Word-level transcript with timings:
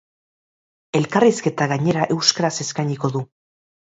Elkarrizketa 0.99 1.67
gainera 1.73 2.07
euskaraz 2.15 2.53
eskainiko 2.65 3.15
du! 3.19 3.21